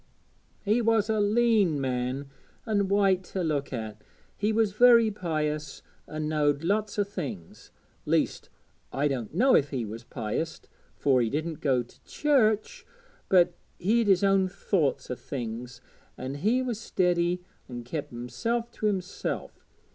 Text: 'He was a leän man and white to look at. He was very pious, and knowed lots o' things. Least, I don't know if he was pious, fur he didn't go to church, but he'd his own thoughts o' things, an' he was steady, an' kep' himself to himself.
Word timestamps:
'He 0.65 0.81
was 0.81 1.11
a 1.11 1.19
leän 1.21 1.77
man 1.77 2.27
and 2.65 2.89
white 2.89 3.23
to 3.25 3.43
look 3.43 3.71
at. 3.71 4.03
He 4.35 4.51
was 4.51 4.73
very 4.73 5.11
pious, 5.11 5.83
and 6.07 6.27
knowed 6.27 6.63
lots 6.63 6.97
o' 6.97 7.03
things. 7.03 7.69
Least, 8.07 8.49
I 8.91 9.07
don't 9.07 9.31
know 9.35 9.55
if 9.55 9.69
he 9.69 9.85
was 9.85 10.03
pious, 10.03 10.59
fur 10.95 11.19
he 11.21 11.29
didn't 11.29 11.61
go 11.61 11.83
to 11.83 12.03
church, 12.03 12.83
but 13.29 13.53
he'd 13.77 14.07
his 14.07 14.23
own 14.23 14.47
thoughts 14.47 15.11
o' 15.11 15.15
things, 15.15 15.81
an' 16.17 16.33
he 16.33 16.63
was 16.63 16.79
steady, 16.79 17.43
an' 17.69 17.83
kep' 17.83 18.09
himself 18.09 18.71
to 18.71 18.87
himself. 18.87 19.63